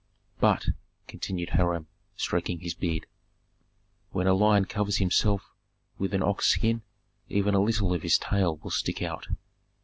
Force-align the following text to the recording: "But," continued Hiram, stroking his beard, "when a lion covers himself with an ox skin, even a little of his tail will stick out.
"But," 0.39 0.65
continued 1.07 1.49
Hiram, 1.49 1.85
stroking 2.15 2.61
his 2.61 2.73
beard, 2.73 3.05
"when 4.09 4.25
a 4.25 4.33
lion 4.33 4.65
covers 4.65 4.97
himself 4.97 5.51
with 5.99 6.11
an 6.15 6.23
ox 6.23 6.47
skin, 6.47 6.81
even 7.29 7.53
a 7.53 7.61
little 7.61 7.93
of 7.93 8.01
his 8.01 8.17
tail 8.17 8.55
will 8.57 8.71
stick 8.71 9.03
out. 9.03 9.27